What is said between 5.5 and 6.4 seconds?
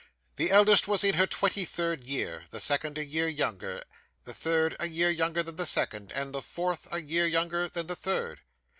the second, and